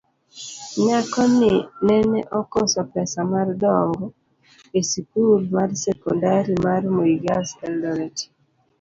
[0.83, 1.51] nyako ni
[1.87, 4.05] nene okoso pesa mar dongo
[4.79, 8.17] esikul marsekondari mar Moi Girls, Eldoret